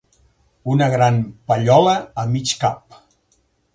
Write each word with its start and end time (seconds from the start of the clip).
Una 0.75 0.87
gran 0.93 1.19
pallola 1.51 1.93
a 2.23 2.25
mig 2.33 2.55
cap 2.65 3.01